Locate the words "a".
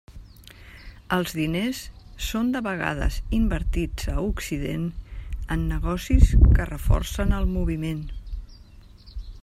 4.15-4.15